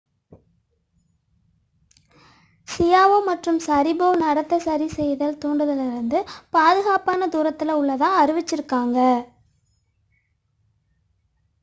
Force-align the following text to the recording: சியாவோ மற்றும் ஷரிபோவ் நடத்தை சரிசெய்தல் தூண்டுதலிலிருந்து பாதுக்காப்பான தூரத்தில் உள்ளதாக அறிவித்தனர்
சியாவோ 2.67 3.17
மற்றும் 3.25 3.59
ஷரிபோவ் 3.65 4.17
நடத்தை 4.23 4.57
சரிசெய்தல் 4.59 5.39
தூண்டுதலிலிருந்து 5.43 6.21
பாதுக்காப்பான 6.53 7.27
தூரத்தில் 7.29 7.77
உள்ளதாக 7.77 8.21
அறிவித்தனர் 8.23 9.21